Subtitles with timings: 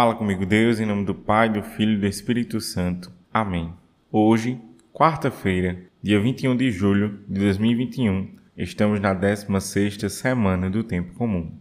[0.00, 3.12] Fala comigo, Deus, em nome do Pai, do Filho e do Espírito Santo.
[3.30, 3.70] Amém.
[4.10, 4.58] Hoje,
[4.94, 11.52] quarta-feira, dia 21 de julho de 2021, estamos na 16ª semana do tempo comum.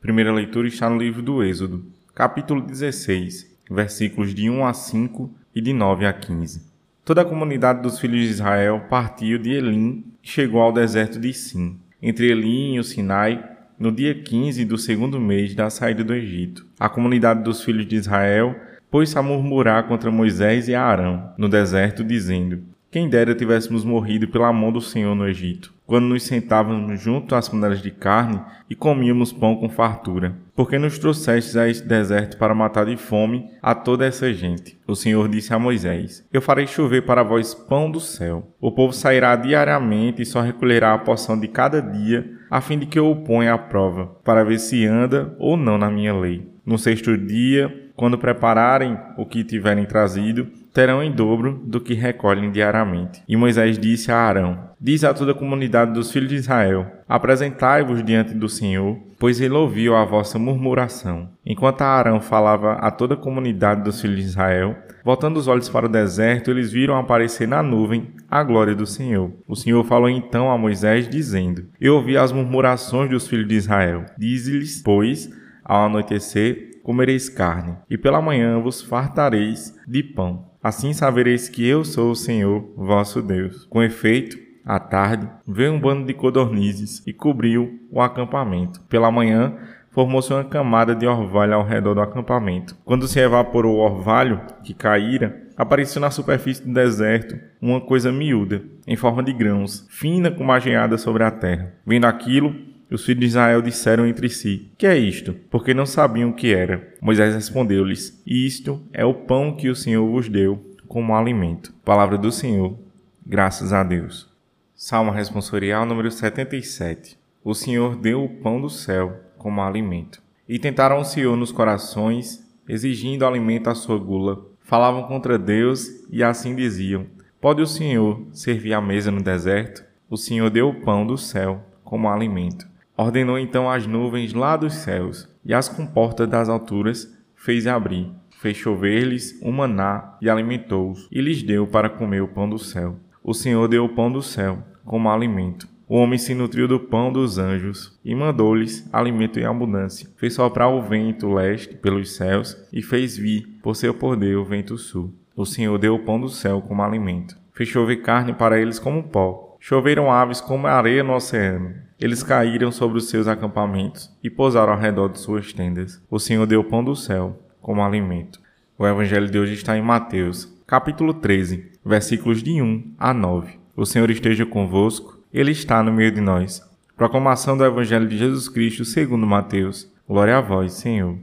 [0.00, 5.60] Primeira leitura está no livro do Êxodo, capítulo 16, versículos de 1 a 5 e
[5.60, 6.70] de 9 a 15.
[7.04, 11.34] Toda a comunidade dos filhos de Israel partiu de Elim e chegou ao deserto de
[11.34, 11.80] Sim.
[12.00, 16.66] Entre Elim e o Sinai, no dia 15 do segundo mês da saída do Egito.
[16.78, 18.56] A comunidade dos filhos de Israel
[18.90, 24.52] pôs-se a murmurar contra Moisés e Arão no deserto, dizendo: Quem dera tivéssemos morrido pela
[24.52, 29.32] mão do Senhor no Egito, quando nos sentávamos junto às panelas de carne e comíamos
[29.32, 30.34] pão com fartura.
[30.56, 34.76] Porque nos trouxestes a este deserto para matar de fome a toda essa gente.
[34.88, 38.52] O Senhor disse a Moisés: Eu farei chover para vós pão do céu.
[38.60, 42.86] O povo sairá diariamente e só recolherá a porção de cada dia a fim de
[42.86, 46.48] que eu o ponha à prova, para ver se anda ou não na minha lei.
[46.64, 52.52] No sexto dia, quando prepararem o que tiverem trazido, terão em dobro do que recolhem
[52.52, 53.20] diariamente.
[53.26, 58.00] E Moisés disse a Arão: Diz a toda a comunidade dos filhos de Israel: Apresentai-vos
[58.04, 61.30] diante do Senhor, pois ele ouviu a vossa murmuração.
[61.44, 65.86] Enquanto Arão falava a toda a comunidade dos filhos de Israel, voltando os olhos para
[65.86, 69.32] o deserto, eles viram aparecer na nuvem a glória do Senhor.
[69.48, 74.06] O Senhor falou então a Moisés, dizendo: Eu ouvi as murmurações dos filhos de Israel.
[74.16, 75.28] Dize-lhes, pois,
[75.64, 80.47] ao anoitecer, comereis carne, e pela manhã vos fartareis de pão.
[80.62, 83.64] Assim sabereis que eu sou o Senhor, vosso Deus.
[83.66, 88.80] Com efeito, à tarde, veio um bando de codornizes e cobriu o acampamento.
[88.82, 89.56] Pela manhã,
[89.90, 92.76] formou-se uma camada de orvalho ao redor do acampamento.
[92.84, 98.62] Quando se evaporou o orvalho que caíra, apareceu na superfície do deserto uma coisa miúda,
[98.86, 101.72] em forma de grãos, fina como ageada sobre a terra.
[101.86, 102.54] Vendo aquilo,
[102.94, 105.34] os filhos de Israel disseram entre si: Que é isto?
[105.50, 106.94] Porque não sabiam o que era.
[107.00, 111.72] Moisés respondeu-lhes: Isto é o pão que o Senhor vos deu como alimento.
[111.84, 112.78] Palavra do Senhor.
[113.26, 114.28] Graças a Deus.
[114.74, 117.18] Salmo responsorial número 77.
[117.44, 120.22] O Senhor deu o pão do céu como alimento.
[120.48, 124.46] E tentaram o Senhor nos corações, exigindo alimento à sua gula.
[124.62, 127.06] Falavam contra Deus e assim diziam:
[127.40, 129.84] Pode o Senhor servir a mesa no deserto?
[130.08, 132.66] O Senhor deu o pão do céu como alimento.
[133.00, 138.10] Ordenou então as nuvens lá dos céus e as comportas das alturas fez abrir.
[138.40, 142.96] Fez chover-lhes um maná e alimentou-os, e lhes deu para comer o pão do céu.
[143.22, 145.68] O Senhor deu o pão do céu como alimento.
[145.88, 150.10] O homem se nutriu do pão dos anjos e mandou-lhes alimento em abundância.
[150.16, 154.76] Fez soprar o vento leste pelos céus e fez vir, por seu poder, o vento
[154.76, 155.14] sul.
[155.36, 157.36] O Senhor deu o pão do céu como alimento.
[157.52, 159.56] Fez chover carne para eles como pó.
[159.60, 161.87] Choveram aves como areia no oceano.
[162.00, 166.00] Eles caíram sobre os seus acampamentos e pousaram ao redor de suas tendas.
[166.08, 168.40] O Senhor deu pão do céu como alimento.
[168.78, 173.58] O Evangelho de hoje está em Mateus, capítulo 13, versículos de 1 a 9.
[173.74, 176.62] O Senhor esteja convosco, Ele está no meio de nós.
[176.96, 179.92] Proclamação do Evangelho de Jesus Cristo segundo Mateus.
[180.08, 181.18] Glória a vós, Senhor.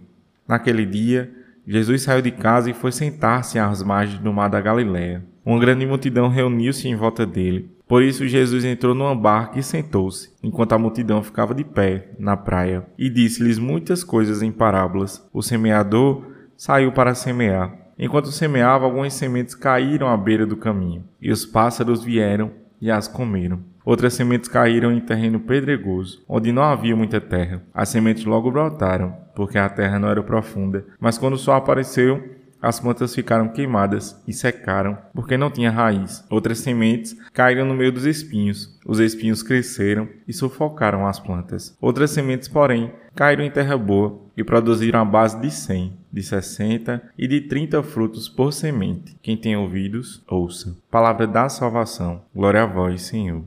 [0.46, 1.34] Naquele dia,
[1.66, 5.24] Jesus saiu de casa e foi sentar-se às margens do mar da Galiléia.
[5.46, 7.70] Uma grande multidão reuniu-se em volta dele.
[7.88, 12.36] Por isso Jesus entrou numa barca e sentou-se, enquanto a multidão ficava de pé na
[12.36, 15.24] praia, e disse-lhes muitas coisas em parábolas.
[15.32, 16.24] O semeador
[16.58, 17.72] saiu para semear.
[17.98, 22.52] Enquanto semeava, algumas sementes caíram à beira do caminho, e os pássaros vieram
[22.82, 23.60] e as comeram.
[23.86, 27.62] Outras sementes caíram em terreno pedregoso, onde não havia muita terra.
[27.72, 30.84] As sementes logo brotaram, porque a terra não era profunda.
[31.00, 32.22] Mas quando o sol apareceu,
[32.66, 36.26] as plantas ficaram queimadas e secaram, porque não tinha raiz.
[36.32, 38.76] Outras sementes caíram no meio dos espinhos.
[38.84, 41.78] Os espinhos cresceram e sufocaram as plantas.
[41.80, 47.04] Outras sementes, porém, caíram em terra boa e produziram a base de 100, de 60
[47.16, 49.16] e de 30 frutos por semente.
[49.22, 50.76] Quem tem ouvidos, ouça.
[50.90, 52.24] Palavra da salvação.
[52.36, 53.44] Glória a vós, Senhor.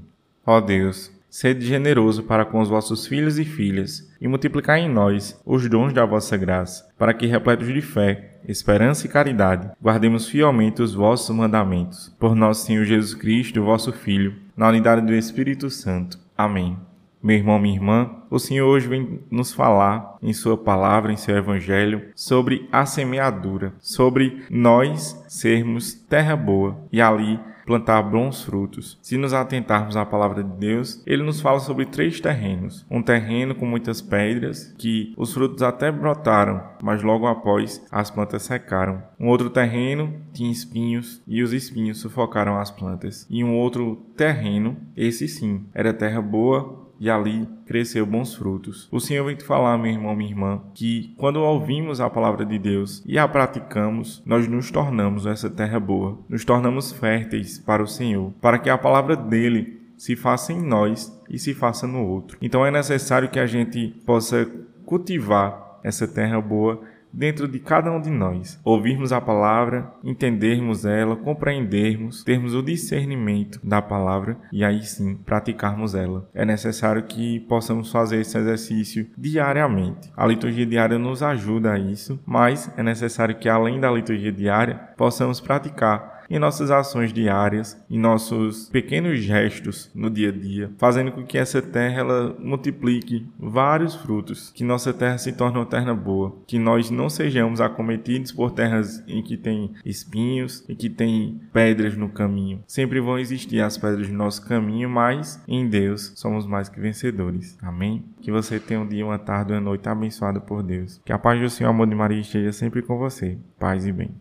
[0.46, 5.40] Ó Deus, sede generoso para com os vossos filhos e filhas e multiplicai em nós
[5.44, 10.82] os dons da vossa graça, para que, repletos de fé, esperança e caridade, guardemos fielmente
[10.82, 12.14] os vossos mandamentos.
[12.18, 16.18] Por nosso Senhor Jesus Cristo, vosso Filho, na unidade do Espírito Santo.
[16.36, 16.87] Amém.
[17.22, 21.36] Meu irmão, minha irmã, o Senhor hoje vem nos falar em Sua palavra, em seu
[21.36, 28.98] Evangelho, sobre a semeadura, sobre nós sermos terra boa e ali plantar bons frutos.
[29.02, 32.86] Se nos atentarmos à palavra de Deus, ele nos fala sobre três terrenos.
[32.90, 38.44] Um terreno com muitas pedras, que os frutos até brotaram, mas logo após as plantas
[38.44, 39.02] secaram.
[39.20, 43.26] Um outro terreno tinha espinhos e os espinhos sufocaram as plantas.
[43.28, 48.88] E um outro terreno, esse sim, era terra boa e ali cresceu bons frutos.
[48.90, 52.58] O Senhor vem te falar, meu irmão, minha irmã, que quando ouvimos a palavra de
[52.58, 57.86] Deus e a praticamos, nós nos tornamos essa terra boa, nos tornamos férteis para o
[57.86, 62.38] Senhor, para que a palavra dele se faça em nós e se faça no outro.
[62.40, 64.48] Então é necessário que a gente possa
[64.86, 66.80] cultivar essa terra boa
[67.12, 68.60] dentro de cada um de nós.
[68.64, 75.94] Ouvirmos a palavra, entendermos ela, compreendermos, termos o discernimento da palavra e aí sim praticarmos
[75.94, 76.28] ela.
[76.34, 80.10] É necessário que possamos fazer esse exercício diariamente.
[80.16, 84.80] A liturgia diária nos ajuda a isso, mas é necessário que além da liturgia diária
[84.96, 91.12] possamos praticar em nossas ações diárias, em nossos pequenos gestos no dia a dia, fazendo
[91.12, 95.94] com que essa terra ela multiplique vários frutos, que nossa terra se torne uma terra
[95.94, 101.40] boa, que nós não sejamos acometidos por terras em que tem espinhos e que tem
[101.52, 102.62] pedras no caminho.
[102.66, 107.56] Sempre vão existir as pedras no nosso caminho, mas em Deus somos mais que vencedores.
[107.62, 108.04] Amém?
[108.20, 111.00] Que você tenha um dia, uma tarde, uma noite abençoada por Deus.
[111.04, 113.38] Que a paz do Senhor, amor de Maria esteja sempre com você.
[113.58, 114.10] Paz e bem.